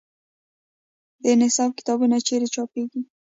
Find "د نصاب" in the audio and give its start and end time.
1.23-1.71